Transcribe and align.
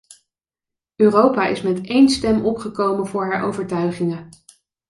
Europa 0.95 1.47
is 1.47 1.61
met 1.61 1.81
één 1.87 2.09
stem 2.09 2.45
opgekomen 2.45 3.07
voor 3.07 3.25
haar 3.31 3.43
overtuigingen. 3.43 4.29